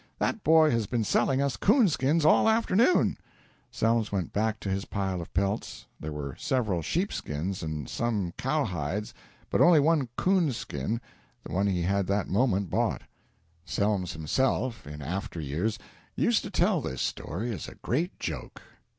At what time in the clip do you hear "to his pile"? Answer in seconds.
4.61-5.21